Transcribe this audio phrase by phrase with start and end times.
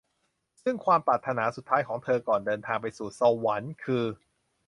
[0.63, 4.03] ซึ่งความปรารถนาสุดท้ายของเธอก่อนเดินทางไปสู่สวรรค์คือ